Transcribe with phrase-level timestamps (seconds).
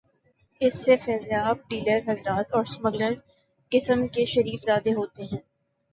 [0.61, 3.13] اس سے فیضیاب ڈیلر حضرات اور سمگلر
[3.71, 5.41] قسم کے شریف زادے ہوتے ہیں۔